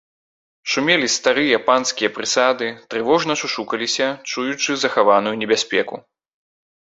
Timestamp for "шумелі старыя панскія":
0.75-2.09